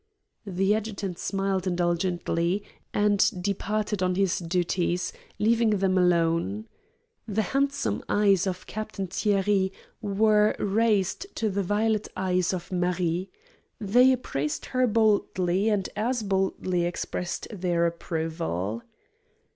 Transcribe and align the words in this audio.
The 0.47 0.73
adjutant 0.73 1.19
smiled 1.19 1.67
indulgently, 1.67 2.63
and 2.91 3.21
departed 3.39 4.01
on 4.01 4.15
his 4.15 4.39
duties, 4.39 5.13
leaving 5.37 5.77
them 5.77 5.95
alone. 5.95 6.67
The 7.27 7.43
handsome 7.43 8.01
eyes 8.09 8.47
of 8.47 8.65
Captain 8.65 9.05
Thierry 9.05 9.71
were 10.01 10.55
raised 10.57 11.27
to 11.35 11.51
the 11.51 11.61
violet 11.61 12.07
eyes 12.17 12.51
of 12.51 12.71
Marie. 12.71 13.29
They 13.79 14.11
appraised 14.11 14.65
her 14.73 14.87
boldly 14.87 15.69
and 15.69 15.87
as 15.95 16.23
boldly 16.23 16.83
expressed 16.85 17.47
their 17.51 17.85
approval. 17.85 18.81